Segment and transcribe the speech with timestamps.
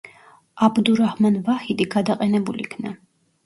[0.67, 2.99] აბდურაჰმან ვაჰიდი გადაყენებულ იქნა.